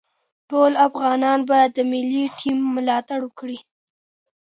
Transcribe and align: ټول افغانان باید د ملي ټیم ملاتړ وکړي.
ټول 0.49 0.71
افغانان 0.87 1.39
باید 1.49 1.71
د 1.73 1.79
ملي 1.91 2.23
ټیم 2.39 2.59
ملاتړ 2.75 3.19
وکړي. 3.25 3.59